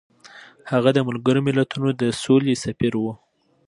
هغه 0.71 0.89
د 0.93 0.99
ملګرو 1.07 1.45
ملتونو 1.47 1.89
د 2.01 2.03
سولې 2.23 2.53
سفیر 2.65 2.93
و. 2.99 3.03